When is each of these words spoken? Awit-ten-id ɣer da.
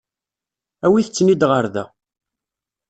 Awit-ten-id 0.85 1.41
ɣer 1.49 1.63
da. 1.73 1.85